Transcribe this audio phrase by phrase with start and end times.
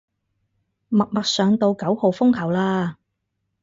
[0.89, 2.95] 默默上到九號風球嘞